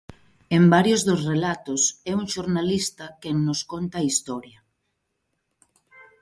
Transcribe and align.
En 0.57 0.63
varios 0.75 1.01
dos 1.07 1.21
relatos 1.31 1.81
é 2.11 2.13
un 2.21 2.25
xornalista 2.33 3.05
quen 3.21 3.37
nos 3.47 3.61
conta 3.71 3.95
a 3.99 4.07
historia. 4.09 4.59